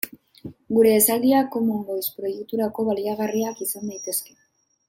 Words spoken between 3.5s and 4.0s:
izan